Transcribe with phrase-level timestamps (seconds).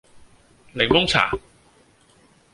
[0.73, 1.29] 檸檬茶